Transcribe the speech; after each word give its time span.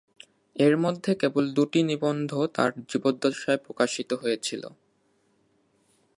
এর 0.55 0.77
মধ্যে 0.77 1.11
কেবল 1.15 1.45
দুটি 1.51 1.79
নিবন্ধ 1.83 2.31
তার 2.55 2.71
জীবদ্দশায় 2.89 3.57
প্রকাশিত 3.57 4.09
হয়েছিলো। 4.13 4.69